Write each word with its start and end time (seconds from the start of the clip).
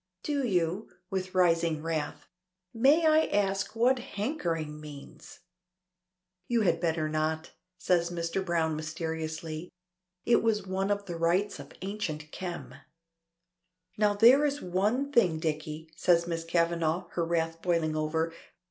"Do 0.23 0.43
you?" 0.43 0.89
with 1.11 1.35
rising 1.35 1.83
wrath. 1.83 2.25
"May 2.73 3.05
I 3.05 3.27
ask 3.27 3.75
what 3.75 3.99
hankering 3.99 4.79
means?" 4.81 5.41
"You 6.47 6.61
had 6.61 6.79
better 6.79 7.07
not," 7.07 7.51
says 7.77 8.09
Mr. 8.09 8.43
Browne 8.43 8.75
mysteriously. 8.75 9.69
"It 10.25 10.41
was 10.41 10.65
one 10.65 10.89
of 10.89 11.05
the 11.05 11.17
rites 11.17 11.59
of 11.59 11.73
Ancient 11.83 12.31
Kem!" 12.31 12.73
"Now 13.95 14.15
there 14.15 14.43
is 14.43 14.59
one 14.59 15.11
thing, 15.11 15.37
Dicky," 15.37 15.91
says 15.95 16.25
Miss 16.25 16.45
Kavanagh, 16.45 17.09
her 17.11 17.23
wrath 17.23 17.61
boiling 17.61 17.95
over. 17.95 18.33